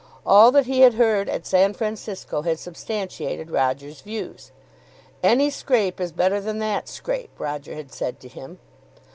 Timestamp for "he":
0.65-0.79